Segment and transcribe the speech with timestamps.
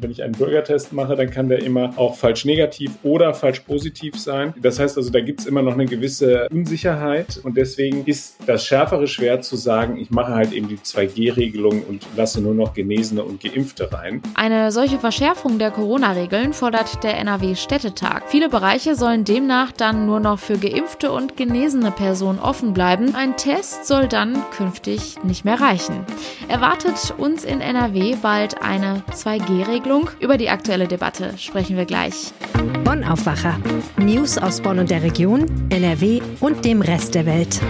[0.00, 4.18] Wenn ich einen Bürgertest mache, dann kann der immer auch falsch negativ oder falsch positiv
[4.18, 4.54] sein.
[4.60, 8.64] Das heißt also, da gibt es immer noch eine gewisse Unsicherheit und deswegen ist das
[8.64, 13.22] schärfere schwer zu sagen, ich mache halt eben die 2G-Regelung und lasse nur noch Genesene
[13.22, 14.22] und Geimpfte rein.
[14.34, 18.22] Eine solche Verschärfung der Corona-Regeln fordert der NRW-Städtetag.
[18.28, 23.14] Viele Bereiche sollen demnach dann nur noch für geimpfte und genesene Personen offen bleiben.
[23.14, 26.06] Ein Test soll dann künftig nicht mehr reichen.
[26.48, 29.89] Erwartet uns in NRW bald eine 2G-Regelung?
[30.20, 32.32] Über die aktuelle Debatte sprechen wir gleich.
[32.84, 33.58] Bonn Aufwacher.
[33.96, 37.60] News aus Bonn und der Region, NRW und dem Rest der Welt.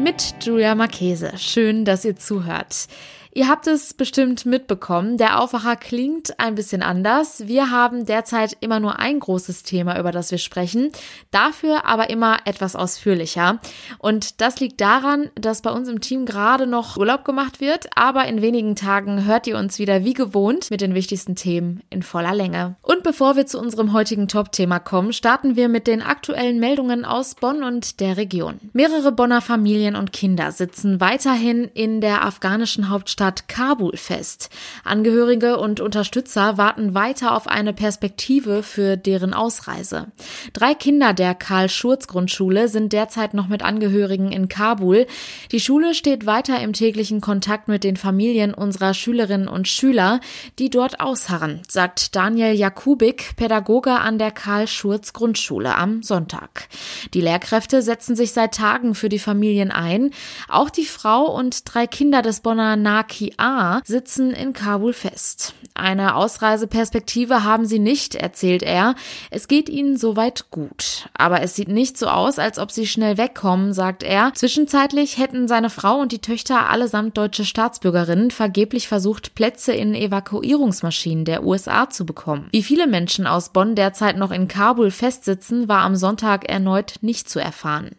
[0.00, 1.32] Mit Julia Marchese.
[1.36, 2.88] Schön, dass ihr zuhört.
[3.36, 7.46] Ihr habt es bestimmt mitbekommen, der Aufwacher klingt ein bisschen anders.
[7.46, 10.90] Wir haben derzeit immer nur ein großes Thema, über das wir sprechen,
[11.32, 13.58] dafür aber immer etwas ausführlicher.
[13.98, 18.24] Und das liegt daran, dass bei uns im Team gerade noch Urlaub gemacht wird, aber
[18.24, 22.34] in wenigen Tagen hört ihr uns wieder wie gewohnt mit den wichtigsten Themen in voller
[22.34, 22.76] Länge.
[22.80, 27.34] Und bevor wir zu unserem heutigen Top-Thema kommen, starten wir mit den aktuellen Meldungen aus
[27.34, 28.60] Bonn und der Region.
[28.72, 34.50] Mehrere Bonner Familien und Kinder sitzen weiterhin in der afghanischen Hauptstadt Hauptstadt Kabul fest.
[34.84, 40.06] Angehörige und Unterstützer warten weiter auf eine Perspektive für deren Ausreise.
[40.52, 45.06] Drei Kinder der Karl-Schurz-Grundschule sind derzeit noch mit Angehörigen in Kabul.
[45.50, 50.20] Die Schule steht weiter im täglichen Kontakt mit den Familien unserer Schülerinnen und Schüler,
[50.58, 56.68] die dort ausharren, sagt Daniel Jakubik, Pädagoge an der Karl-Schurz-Grundschule am Sonntag.
[57.14, 60.12] Die Lehrkräfte setzen sich seit Tagen für die Familien ein.
[60.48, 65.54] Auch die Frau und drei Kinder des Bonner Naki A sitzen in Kabul fest.
[65.76, 68.94] Eine Ausreiseperspektive haben sie nicht, erzählt er.
[69.30, 71.08] Es geht ihnen soweit gut.
[71.14, 74.32] Aber es sieht nicht so aus, als ob sie schnell wegkommen, sagt er.
[74.34, 81.24] Zwischenzeitlich hätten seine Frau und die Töchter allesamt deutsche Staatsbürgerinnen vergeblich versucht, Plätze in Evakuierungsmaschinen
[81.24, 82.48] der USA zu bekommen.
[82.50, 87.28] Wie viele Menschen aus Bonn derzeit noch in Kabul festsitzen, war am Sonntag erneut nicht
[87.28, 87.90] zu erfahren.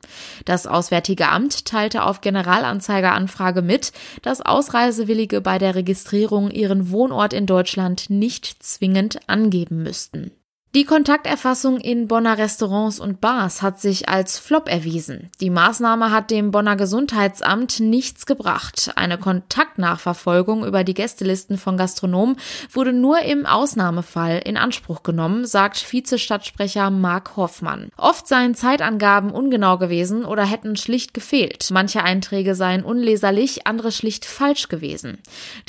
[0.46, 3.92] Das Auswärtige Amt teilte auf Generalanzeigeranfrage mit,
[4.22, 7.67] dass Ausreise Reisewillige bei der Registrierung ihren Wohnort in Deutschland
[8.10, 10.32] nicht zwingend angeben müssten.
[10.78, 15.32] Die Kontakterfassung in Bonner Restaurants und Bars hat sich als Flop erwiesen.
[15.42, 18.92] Die Maßnahme hat dem Bonner Gesundheitsamt nichts gebracht.
[18.96, 22.38] Eine Kontaktnachverfolgung über die Gästelisten von Gastronomen
[22.72, 27.90] wurde nur im Ausnahmefall in Anspruch genommen, sagt Vizestadtsprecher Mark Hoffmann.
[27.98, 31.70] Oft seien Zeitangaben ungenau gewesen oder hätten schlicht gefehlt.
[31.72, 35.18] Manche Einträge seien unleserlich, andere schlicht falsch gewesen.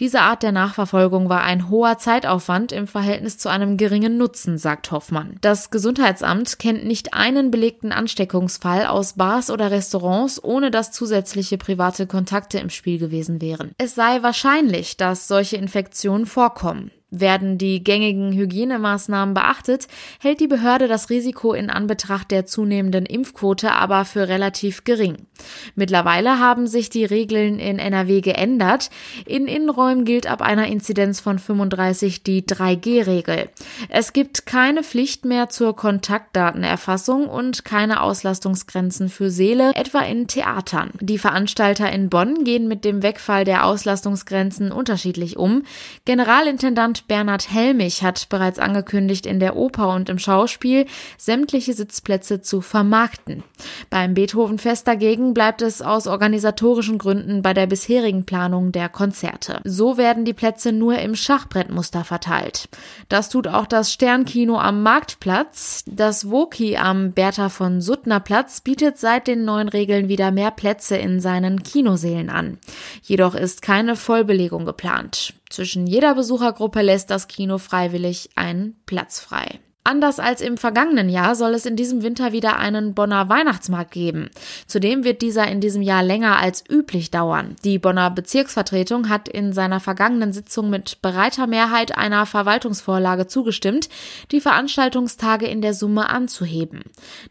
[0.01, 4.91] Diese Art der Nachverfolgung war ein hoher Zeitaufwand im Verhältnis zu einem geringen Nutzen, sagt
[4.91, 4.97] Hoffmann.
[4.98, 5.36] Hoffmann.
[5.42, 12.09] Das Gesundheitsamt kennt nicht einen belegten Ansteckungsfall aus Bars oder Restaurants, ohne dass zusätzliche private
[12.09, 13.70] Kontakte im Spiel gewesen wären.
[13.78, 16.91] Es sei wahrscheinlich, dass solche Infektionen vorkommen.
[17.11, 19.89] Werden die gängigen Hygienemaßnahmen beachtet,
[20.21, 25.27] hält die Behörde das Risiko in Anbetracht der zunehmenden Impfquote aber für relativ gering.
[25.75, 28.91] Mittlerweile haben sich die Regeln in NRW geändert.
[29.25, 33.49] In Innenräumen gilt ab einer Inzidenz von 35 die 3G-Regel.
[33.89, 40.91] Es gibt keine Pflicht mehr zur Kontaktdatenerfassung und keine Auslastungsgrenzen für Seele, etwa in Theatern.
[41.01, 45.63] Die Veranstalter in Bonn gehen mit dem Wegfall der Auslastungsgrenzen unterschiedlich um.
[46.05, 50.86] Generalintendant Bernhard Helmich hat bereits angekündigt, in der Oper und im Schauspiel
[51.16, 53.44] sämtliche Sitzplätze zu vermarkten.
[53.91, 59.60] Beim Beethovenfest dagegen bleibt es aus organisatorischen Gründen bei der bisherigen Planung der Konzerte.
[59.64, 62.69] So werden die Plätze nur im Schachbrettmuster verteilt.
[63.09, 65.84] Das tut auch das Sternkino am Marktplatz.
[65.86, 70.97] Das Woki am Bertha von Suttner Platz bietet seit den neuen Regeln wieder mehr Plätze
[70.97, 72.59] in seinen Kinosälen an.
[73.03, 75.34] Jedoch ist keine Vollbelegung geplant.
[75.50, 79.60] Zwischen jeder Besuchergruppe lässt das Kino freiwillig einen Platz frei.
[79.88, 84.28] Anders als im vergangenen Jahr soll es in diesem Winter wieder einen Bonner Weihnachtsmarkt geben.
[84.66, 87.56] Zudem wird dieser in diesem Jahr länger als üblich dauern.
[87.65, 93.89] Die Bonner Bezirksvertretung hat in seiner vergangenen Sitzung mit breiter Mehrheit einer Verwaltungsvorlage zugestimmt,
[94.30, 96.83] die Veranstaltungstage in der Summe anzuheben.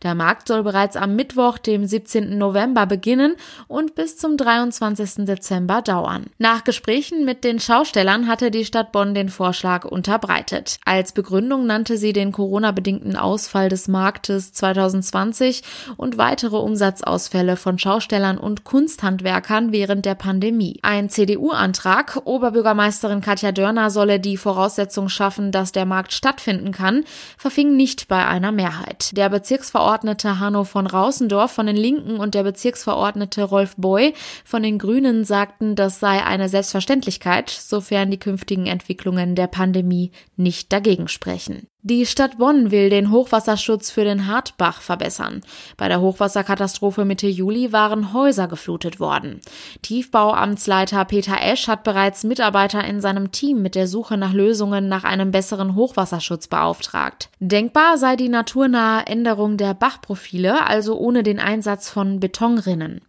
[0.02, 2.40] Der Markt soll bereits am Mittwoch, dem 17.
[2.40, 3.36] November beginnen
[3.68, 5.26] und bis zum 23.
[5.26, 6.26] Dezember dauern.
[6.40, 10.80] Nach Gesprächen mit den Schaustellern hatte die Stadt Bonn den Vorschlag unterbreitet.
[10.86, 15.64] Als Begründung nannte sie den Corona-bedingten Ausfall des Marktes 2020
[15.98, 20.80] und weitere Umsatzausfälle von Schaustellern und Kunsthandwerkern während der Pandemie.
[20.82, 27.04] Ein CDU-Antrag, Oberbürgermeisterin Katja Dörner solle die Voraussetzung schaffen, dass der Markt stattfinden kann,
[27.38, 29.18] verfing nicht bei einer Mehrheit.
[29.18, 34.14] Der Bezirksverordnete Hanno von Rausendorf von den Linken und der Bezirksverordnete Rolf Boy
[34.46, 40.72] von den Grünen sagten, das sei eine Selbstverständlichkeit, sofern die künftigen Entwicklungen der Pandemie nicht
[40.72, 41.68] dagegen sprechen.
[41.90, 45.40] Die Stadt Bonn will den Hochwasserschutz für den Hartbach verbessern.
[45.78, 49.40] Bei der Hochwasserkatastrophe Mitte Juli waren Häuser geflutet worden.
[49.84, 55.06] Tiefbauamtsleiter Peter Esch hat bereits Mitarbeiter in seinem Team mit der Suche nach Lösungen nach
[55.06, 57.30] einem besseren Hochwasserschutz beauftragt.
[57.40, 63.00] Denkbar sei die naturnahe Änderung der Bachprofile, also ohne den Einsatz von Betonrinnen,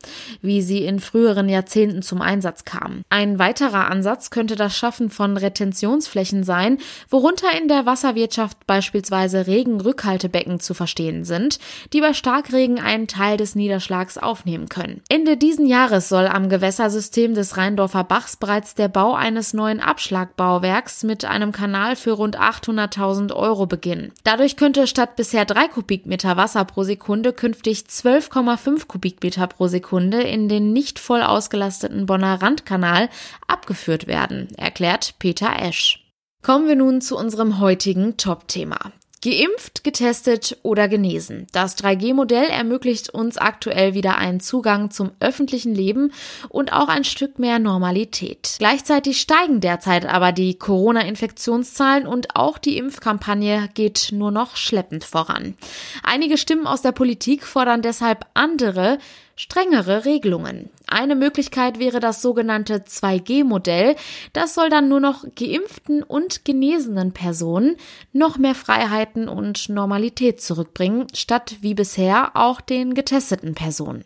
[0.41, 3.03] wie sie in früheren Jahrzehnten zum Einsatz kamen.
[3.11, 6.79] Ein weiterer Ansatz könnte das Schaffen von Retentionsflächen sein,
[7.11, 11.59] worunter in der Wasserwirtschaft beispielsweise Regenrückhaltebecken zu verstehen sind,
[11.93, 15.01] die bei Starkregen einen Teil des Niederschlags aufnehmen können.
[15.09, 21.03] Ende diesen Jahres soll am Gewässersystem des Rheindorfer Bachs bereits der Bau eines neuen Abschlagbauwerks
[21.03, 24.13] mit einem Kanal für rund 800.000 Euro beginnen.
[24.23, 30.49] Dadurch könnte statt bisher drei Kubikmeter Wasser pro Sekunde künftig 12,5 Kubikmeter pro Sekunde in
[30.49, 33.09] den nicht voll ausgelasteten Bonner Randkanal
[33.47, 36.08] abgeführt werden, erklärt Peter Esch.
[36.49, 38.79] Kommen wir nun zu unserem heutigen Top-Thema.
[39.23, 41.47] Geimpft, getestet oder genesen.
[41.53, 46.11] Das 3G-Modell ermöglicht uns aktuell wieder einen Zugang zum öffentlichen Leben
[46.49, 48.57] und auch ein Stück mehr Normalität.
[48.61, 55.55] Gleichzeitig steigen derzeit aber die Corona-Infektionszahlen und auch die Impfkampagne geht nur noch schleppend voran.
[56.03, 58.97] Einige Stimmen aus der Politik fordern deshalb andere,
[59.37, 60.71] strengere Regelungen.
[60.91, 63.95] Eine Möglichkeit wäre das sogenannte 2G-Modell.
[64.33, 67.77] Das soll dann nur noch geimpften und genesenen Personen
[68.15, 74.03] noch mehr Freiheiten und Normalität zurückbringen, statt wie bisher auch den getesteten Personen.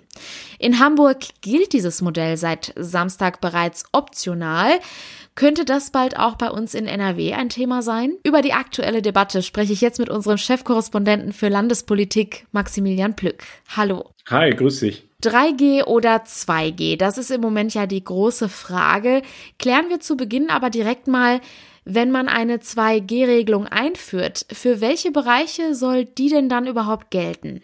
[0.59, 4.73] In Hamburg gilt dieses Modell seit Samstag bereits optional.
[5.37, 8.17] Könnte das bald auch bei uns in NRW ein Thema sein?
[8.25, 13.45] Über die aktuelle Debatte spreche ich jetzt mit unserem Chefkorrespondenten für Landespolitik, Maximilian Plück.
[13.77, 14.11] Hallo.
[14.29, 15.12] Hi, grüß dich.
[15.23, 16.97] 3G oder 2G?
[16.97, 19.23] Das ist im Moment ja die große Frage.
[19.59, 21.41] Klären wir zu Beginn aber direkt mal,
[21.85, 27.61] wenn man eine 2G-Regelung einführt, für welche Bereiche soll die denn dann überhaupt gelten?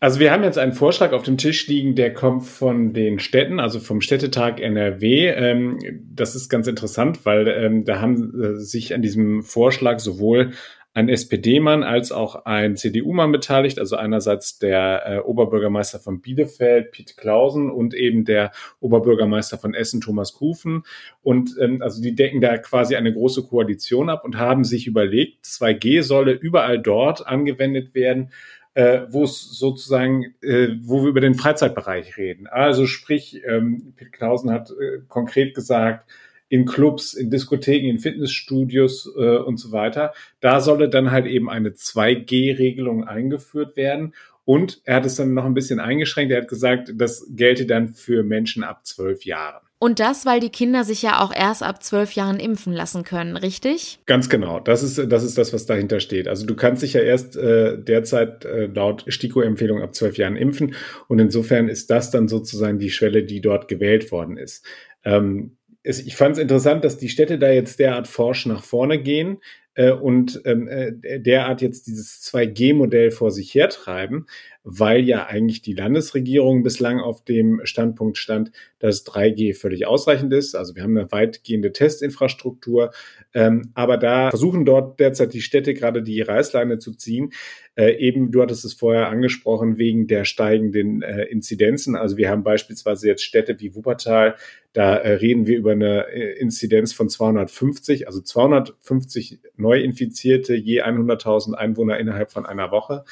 [0.00, 3.58] Also wir haben jetzt einen Vorschlag auf dem Tisch liegen, der kommt von den Städten,
[3.58, 5.28] also vom Städtetag NRW.
[5.28, 5.78] Ähm,
[6.14, 10.52] das ist ganz interessant, weil ähm, da haben äh, sich an diesem Vorschlag sowohl
[10.94, 17.16] ein SPD-Mann als auch ein CDU-Mann beteiligt, also einerseits der äh, Oberbürgermeister von Bielefeld, Piet
[17.16, 20.84] Klausen, und eben der Oberbürgermeister von Essen, Thomas Kufen.
[21.22, 25.44] Und ähm, also die decken da quasi eine große Koalition ab und haben sich überlegt,
[25.44, 28.30] 2G solle überall dort angewendet werden,
[28.74, 32.46] äh, wo es sozusagen, äh, wo wir über den Freizeitbereich reden.
[32.46, 36.08] Also sprich, ähm, Piet Klausen hat äh, konkret gesagt,
[36.48, 40.12] in Clubs, in Diskotheken, in Fitnessstudios äh, und so weiter.
[40.40, 44.14] Da solle dann halt eben eine 2G-Regelung eingeführt werden.
[44.44, 46.32] Und er hat es dann noch ein bisschen eingeschränkt.
[46.32, 49.64] Er hat gesagt, das gelte dann für Menschen ab zwölf Jahren.
[49.78, 53.36] Und das, weil die Kinder sich ja auch erst ab zwölf Jahren impfen lassen können,
[53.36, 54.00] richtig?
[54.06, 54.58] Ganz genau.
[54.60, 56.26] Das ist, das ist das, was dahinter steht.
[56.26, 60.74] Also du kannst dich ja erst äh, derzeit äh, laut STIKO-Empfehlung ab zwölf Jahren impfen.
[61.08, 64.64] Und insofern ist das dann sozusagen die Schwelle, die dort gewählt worden ist.
[65.04, 69.00] Ähm, es, ich fand es interessant, dass die Städte da jetzt derart forsch nach vorne
[69.00, 69.38] gehen
[69.74, 74.26] äh, und ähm, äh, derart jetzt dieses 2G-Modell vor sich hertreiben,
[74.64, 80.54] weil ja eigentlich die Landesregierung bislang auf dem Standpunkt stand, dass 3G völlig ausreichend ist.
[80.54, 82.90] Also wir haben eine weitgehende Testinfrastruktur,
[83.34, 87.32] ähm, aber da versuchen dort derzeit die Städte gerade die Reißleine zu ziehen.
[87.76, 91.94] Äh, eben, du hattest es vorher angesprochen, wegen der steigenden äh, Inzidenzen.
[91.94, 94.36] Also wir haben beispielsweise jetzt Städte wie Wuppertal,
[94.74, 101.54] da äh, reden wir über eine äh, Inzidenz von 250, also 250 Neuinfizierte je 100.000
[101.54, 103.04] Einwohner innerhalb von einer Woche.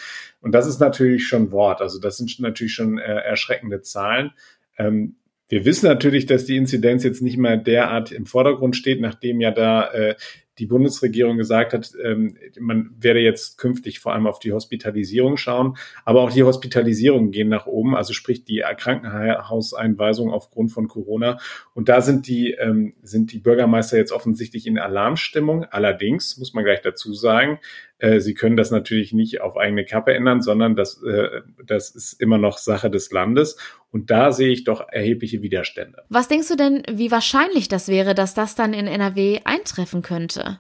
[0.43, 1.81] Und das ist natürlich schon Wort.
[1.81, 4.33] Also das sind natürlich schon äh, erschreckende Zahlen.
[4.77, 5.17] Ähm,
[5.49, 9.51] wir wissen natürlich, dass die Inzidenz jetzt nicht mehr derart im Vordergrund steht, nachdem ja
[9.51, 10.15] da äh,
[10.59, 15.77] die Bundesregierung gesagt hat, ähm, man werde jetzt künftig vor allem auf die Hospitalisierung schauen,
[16.05, 21.39] aber auch die Hospitalisierungen gehen nach oben, also sprich die Krankenhauseinweisung aufgrund von Corona.
[21.75, 25.65] Und da sind die, ähm, sind die Bürgermeister jetzt offensichtlich in Alarmstimmung.
[25.65, 27.59] Allerdings muss man gleich dazu sagen,
[28.03, 32.21] äh, sie können das natürlich nicht auf eigene Kappe ändern, sondern das, äh, das ist
[32.21, 33.57] immer noch Sache des Landes.
[33.93, 36.03] Und da sehe ich doch erhebliche Widerstände.
[36.09, 40.59] Was denkst du denn, wie wahrscheinlich das wäre, dass das dann in NRW eintreffen könnte?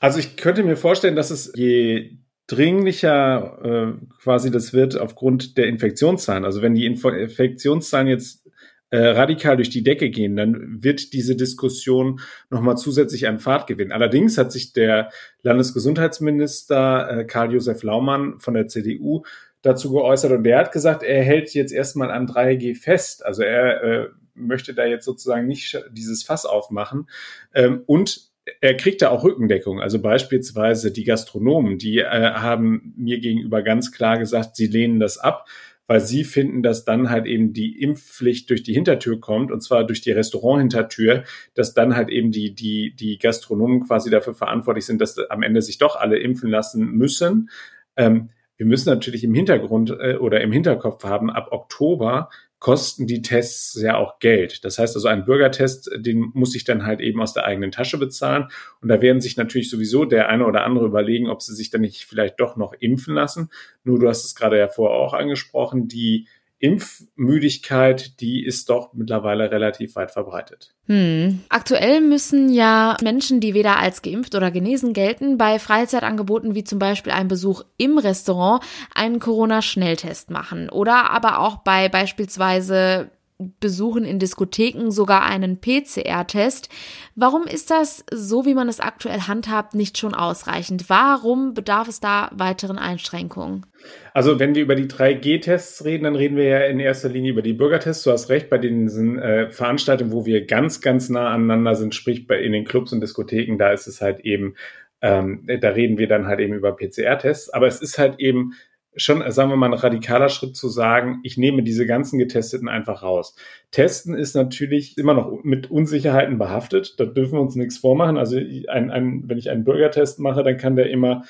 [0.00, 5.66] Also ich könnte mir vorstellen, dass es je dringlicher äh, quasi das wird aufgrund der
[5.66, 6.46] Infektionszahlen.
[6.46, 8.45] Also wenn die Inf Infektionszahlen jetzt
[8.90, 13.92] äh, radikal durch die Decke gehen, dann wird diese Diskussion nochmal zusätzlich an Fahrt gewinnen.
[13.92, 15.10] Allerdings hat sich der
[15.42, 19.24] Landesgesundheitsminister äh, Karl-Josef Laumann von der CDU
[19.62, 23.26] dazu geäußert und der hat gesagt, er hält jetzt erstmal an 3G fest.
[23.26, 27.08] Also er äh, möchte da jetzt sozusagen nicht dieses Fass aufmachen.
[27.54, 29.80] Ähm, und er kriegt da auch Rückendeckung.
[29.80, 35.18] Also beispielsweise die Gastronomen, die äh, haben mir gegenüber ganz klar gesagt, sie lehnen das
[35.18, 35.48] ab,
[35.86, 39.84] weil sie finden, dass dann halt eben die Impfpflicht durch die Hintertür kommt, und zwar
[39.84, 41.24] durch die Restaurant-Hintertür,
[41.54, 45.62] dass dann halt eben die, die, die Gastronomen quasi dafür verantwortlich sind, dass am Ende
[45.62, 47.50] sich doch alle impfen lassen müssen.
[47.96, 53.22] Ähm, wir müssen natürlich im Hintergrund äh, oder im Hinterkopf haben, ab Oktober kosten die
[53.22, 54.64] Tests ja auch Geld.
[54.64, 57.98] Das heißt also, ein Bürgertest, den muss ich dann halt eben aus der eigenen Tasche
[57.98, 58.48] bezahlen.
[58.80, 61.82] Und da werden sich natürlich sowieso der eine oder andere überlegen, ob sie sich dann
[61.82, 63.50] nicht vielleicht doch noch impfen lassen.
[63.84, 69.50] Nur du hast es gerade ja vorher auch angesprochen, die Impfmüdigkeit, die ist doch mittlerweile
[69.50, 70.74] relativ weit verbreitet.
[70.86, 71.40] Hm.
[71.48, 76.78] Aktuell müssen ja Menschen, die weder als geimpft oder genesen gelten, bei Freizeitangeboten wie zum
[76.78, 78.62] Beispiel einem Besuch im Restaurant
[78.94, 86.70] einen Corona-Schnelltest machen oder aber auch bei beispielsweise Besuchen in Diskotheken sogar einen PCR-Test.
[87.14, 90.88] Warum ist das, so wie man es aktuell handhabt, nicht schon ausreichend?
[90.88, 93.66] Warum bedarf es da weiteren Einschränkungen?
[94.14, 97.42] Also wenn wir über die 3G-Tests reden, dann reden wir ja in erster Linie über
[97.42, 98.04] die Bürgertests.
[98.04, 102.26] Du hast recht, bei diesen äh, Veranstaltungen, wo wir ganz, ganz nah aneinander sind, sprich
[102.26, 104.54] bei in den Clubs und Diskotheken, da ist es halt eben,
[105.02, 107.50] ähm, da reden wir dann halt eben über PCR-Tests.
[107.50, 108.54] Aber es ist halt eben
[108.96, 113.02] schon, sagen wir mal, ein radikaler Schritt zu sagen, ich nehme diese ganzen Getesteten einfach
[113.02, 113.36] raus.
[113.70, 116.98] Testen ist natürlich immer noch mit Unsicherheiten behaftet.
[116.98, 118.16] Da dürfen wir uns nichts vormachen.
[118.16, 121.24] Also ein, ein, wenn ich einen Bürgertest mache, dann kann der immer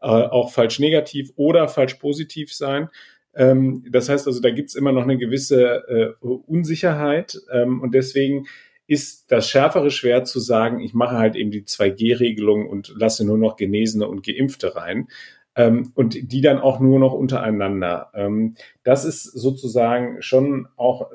[0.00, 2.88] äh, auch falsch negativ oder falsch positiv sein.
[3.34, 8.46] Ähm, das heißt also, da gibt's immer noch eine gewisse äh, Unsicherheit ähm, und deswegen
[8.86, 13.38] ist das schärfere Schwert zu sagen, ich mache halt eben die 2G-Regelung und lasse nur
[13.38, 15.06] noch Genesene und Geimpfte rein
[15.60, 18.10] ähm, und die dann auch nur noch untereinander.
[18.14, 21.10] Ähm, das ist sozusagen schon auch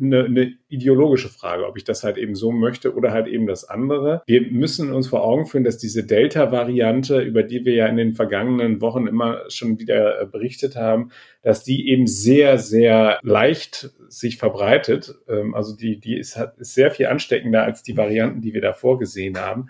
[0.00, 3.68] eine, eine ideologische Frage, ob ich das halt eben so möchte oder halt eben das
[3.68, 4.22] andere.
[4.26, 8.14] Wir müssen uns vor Augen führen, dass diese Delta-Variante, über die wir ja in den
[8.14, 11.10] vergangenen Wochen immer schon wieder äh, berichtet haben,
[11.42, 15.14] dass die eben sehr, sehr leicht sich verbreitet.
[15.28, 18.98] Ähm, also die, die ist, ist sehr viel ansteckender als die Varianten, die wir davor
[18.98, 19.68] gesehen haben.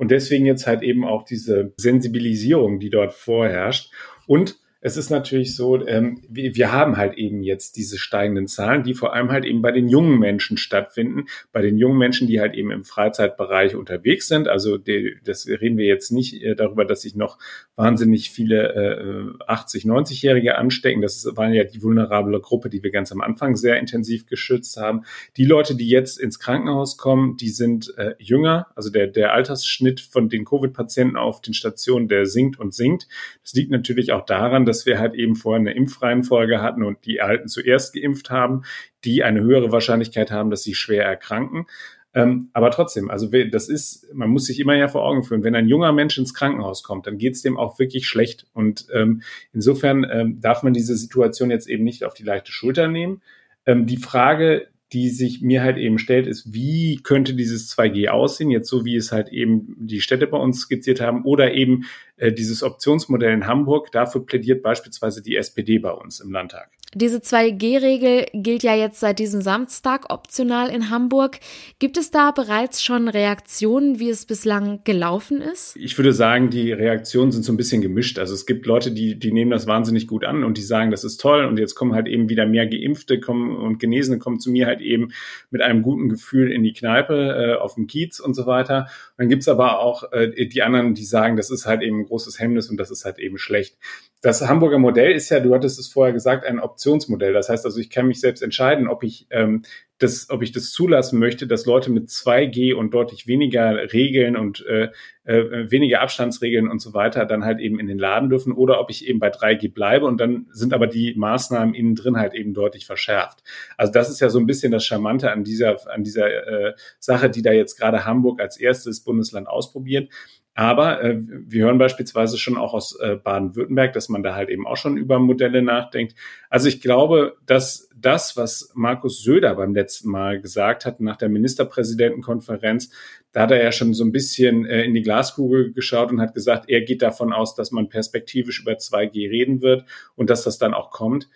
[0.00, 3.92] Und deswegen jetzt halt eben auch diese Sensibilisierung, die dort vorherrscht.
[4.26, 8.82] Und es ist natürlich so, ähm, wir, wir haben halt eben jetzt diese steigenden Zahlen,
[8.82, 12.40] die vor allem halt eben bei den jungen Menschen stattfinden, bei den jungen Menschen, die
[12.40, 14.48] halt eben im Freizeitbereich unterwegs sind.
[14.48, 17.38] Also die, das reden wir jetzt nicht äh, darüber, dass sich noch
[17.76, 21.02] wahnsinnig viele äh, 80, 90-Jährige anstecken.
[21.02, 24.78] Das ist, waren ja die vulnerable Gruppe, die wir ganz am Anfang sehr intensiv geschützt
[24.78, 25.02] haben.
[25.36, 28.68] Die Leute, die jetzt ins Krankenhaus kommen, die sind äh, jünger.
[28.74, 33.08] Also der, der Altersschnitt von den Covid-Patienten auf den Stationen, der sinkt und sinkt.
[33.42, 37.20] Das liegt natürlich auch daran, dass wir halt eben vorher eine Impfreihenfolge hatten und die
[37.20, 38.62] Alten zuerst geimpft haben,
[39.04, 41.66] die eine höhere Wahrscheinlichkeit haben, dass sie schwer erkranken.
[42.14, 45.56] Ähm, aber trotzdem, also das ist, man muss sich immer ja vor Augen führen, wenn
[45.56, 48.46] ein junger Mensch ins Krankenhaus kommt, dann geht es dem auch wirklich schlecht.
[48.52, 49.22] Und ähm,
[49.52, 53.22] insofern ähm, darf man diese Situation jetzt eben nicht auf die leichte Schulter nehmen.
[53.66, 58.50] Ähm, die Frage, die sich mir halt eben stellt, ist, wie könnte dieses 2G aussehen,
[58.50, 61.84] jetzt so wie es halt eben die Städte bei uns skizziert haben, oder eben
[62.16, 63.92] äh, dieses Optionsmodell in Hamburg.
[63.92, 66.70] Dafür plädiert beispielsweise die SPD bei uns im Landtag.
[66.92, 71.38] Diese 2G-Regel gilt ja jetzt seit diesem Samstag optional in Hamburg.
[71.78, 75.76] Gibt es da bereits schon Reaktionen, wie es bislang gelaufen ist?
[75.76, 78.18] Ich würde sagen, die Reaktionen sind so ein bisschen gemischt.
[78.18, 81.04] Also es gibt Leute, die, die nehmen das wahnsinnig gut an und die sagen, das
[81.04, 84.50] ist toll und jetzt kommen halt eben wieder mehr Geimpfte kommen und Genesene kommen zu
[84.50, 85.12] mir halt eben
[85.50, 88.88] mit einem guten Gefühl in die Kneipe, äh, auf dem Kiez und so weiter.
[89.10, 92.06] Und dann gibt's aber auch äh, die anderen, die sagen, das ist halt eben ein
[92.06, 93.76] großes Hemmnis und das ist halt eben schlecht.
[94.22, 97.32] Das Hamburger Modell ist ja, du hattest es vorher gesagt, ein Optionsmodell.
[97.32, 99.62] Das heißt also, ich kann mich selbst entscheiden, ob ich ähm,
[100.00, 104.64] das, ob ich das zulassen möchte, dass Leute mit 2G und deutlich weniger Regeln und
[104.66, 104.88] äh,
[105.24, 108.90] äh, weniger Abstandsregeln und so weiter dann halt eben in den Laden dürfen oder ob
[108.90, 112.54] ich eben bei 3G bleibe und dann sind aber die Maßnahmen innen drin halt eben
[112.54, 113.42] deutlich verschärft.
[113.76, 117.28] Also das ist ja so ein bisschen das Charmante an dieser, an dieser äh, Sache,
[117.28, 120.10] die da jetzt gerade Hamburg als erstes Bundesland ausprobiert.
[120.54, 124.66] Aber äh, wir hören beispielsweise schon auch aus äh, Baden-Württemberg, dass man da halt eben
[124.66, 126.14] auch schon über Modelle nachdenkt.
[126.48, 131.28] Also ich glaube, dass das, was Markus Söder beim letzten Mal gesagt hat nach der
[131.28, 132.90] Ministerpräsidentenkonferenz,
[133.32, 136.34] da hat er ja schon so ein bisschen äh, in die Glaskugel geschaut und hat
[136.34, 139.84] gesagt, er geht davon aus, dass man perspektivisch über 2G reden wird
[140.16, 141.28] und dass das dann auch kommt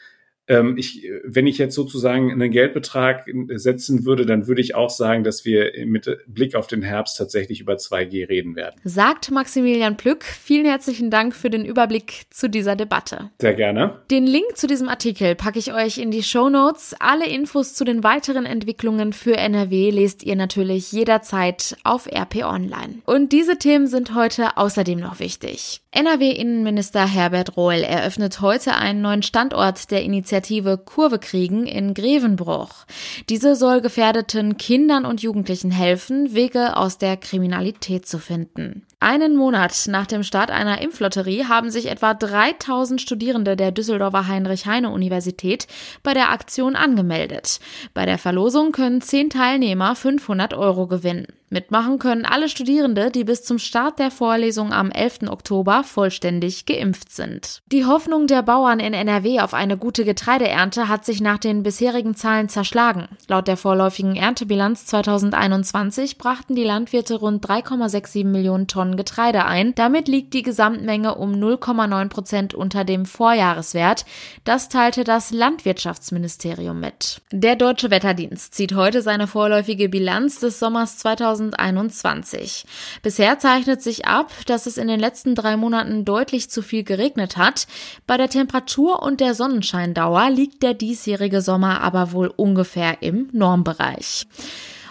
[0.46, 3.24] ich, wenn ich jetzt sozusagen einen Geldbetrag
[3.54, 7.60] setzen würde, dann würde ich auch sagen, dass wir mit Blick auf den Herbst tatsächlich
[7.60, 8.78] über 2G reden werden.
[8.84, 10.22] Sagt Maximilian Plück.
[10.24, 13.30] Vielen herzlichen Dank für den Überblick zu dieser Debatte.
[13.40, 14.02] Sehr gerne.
[14.10, 16.94] Den Link zu diesem Artikel packe ich euch in die Show Notes.
[17.00, 22.96] Alle Infos zu den weiteren Entwicklungen für NRW lest ihr natürlich jederzeit auf RP Online.
[23.06, 25.80] Und diese Themen sind heute außerdem noch wichtig.
[25.92, 30.33] NRW-Innenminister Herbert Rohl eröffnet heute einen neuen Standort der Initiative
[30.78, 32.86] Kurve kriegen in Grevenbruch.
[33.28, 38.86] Diese soll gefährdeten Kindern und Jugendlichen helfen, Wege aus der Kriminalität zu finden.
[39.00, 45.66] Einen Monat nach dem Start einer Impflotterie haben sich etwa 3000 Studierende der Düsseldorfer Heinrich-Heine-Universität
[46.02, 47.60] bei der Aktion angemeldet.
[47.92, 51.26] Bei der Verlosung können zehn Teilnehmer 500 Euro gewinnen.
[51.54, 55.28] Mitmachen können alle Studierende, die bis zum Start der Vorlesung am 11.
[55.28, 57.62] Oktober vollständig geimpft sind.
[57.70, 62.16] Die Hoffnung der Bauern in NRW auf eine gute Getreideernte hat sich nach den bisherigen
[62.16, 63.06] Zahlen zerschlagen.
[63.28, 69.76] Laut der vorläufigen Erntebilanz 2021 brachten die Landwirte rund 3,67 Millionen Tonnen Getreide ein.
[69.76, 74.06] Damit liegt die Gesamtmenge um 0,9 Prozent unter dem Vorjahreswert.
[74.42, 77.22] Das teilte das Landwirtschaftsministerium mit.
[77.30, 82.64] Der Deutsche Wetterdienst zieht heute seine vorläufige Bilanz des Sommers 2021 2021.
[83.02, 87.36] Bisher zeichnet sich ab, dass es in den letzten drei Monaten deutlich zu viel geregnet
[87.36, 87.66] hat.
[88.06, 94.26] Bei der Temperatur und der Sonnenscheindauer liegt der diesjährige Sommer aber wohl ungefähr im Normbereich.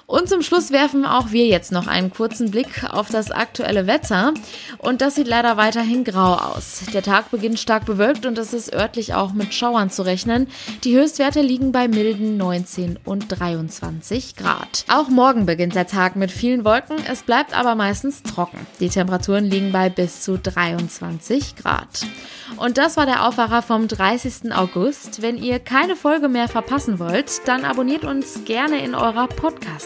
[0.05, 4.33] Und zum Schluss werfen auch wir jetzt noch einen kurzen Blick auf das aktuelle Wetter.
[4.77, 6.81] Und das sieht leider weiterhin grau aus.
[6.93, 10.47] Der Tag beginnt stark bewölkt und es ist örtlich auch mit Schauern zu rechnen.
[10.83, 14.85] Die Höchstwerte liegen bei milden 19 und 23 Grad.
[14.89, 16.97] Auch morgen beginnt der Tag mit vielen Wolken.
[17.09, 18.59] Es bleibt aber meistens trocken.
[18.81, 22.05] Die Temperaturen liegen bei bis zu 23 Grad.
[22.57, 24.53] Und das war der Aufwacher vom 30.
[24.53, 25.21] August.
[25.21, 29.27] Wenn ihr keine Folge mehr verpassen wollt, dann abonniert uns gerne in eurer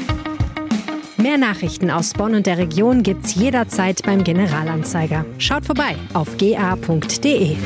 [1.16, 5.26] Mehr Nachrichten aus Bonn und der Region gibt's jederzeit beim Generalanzeiger.
[5.38, 7.56] Schaut vorbei auf ga.de.